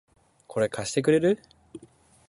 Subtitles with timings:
[0.47, 1.37] これ、貸してくれる？